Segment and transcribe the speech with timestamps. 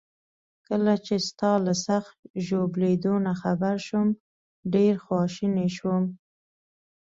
[0.67, 4.07] کله چي ستا له سخت ژوبلېدو نه خبر شوم،
[4.73, 6.03] ډیر خواشینی شوم.